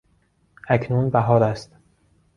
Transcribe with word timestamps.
اکنون 0.67 1.09
بهار 1.09 1.43
است. 1.43 1.71